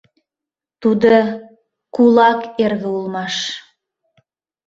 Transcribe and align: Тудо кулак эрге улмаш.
Тудо 0.81 1.11
кулак 1.95 2.41
эрге 2.63 2.87
улмаш. 2.97 3.35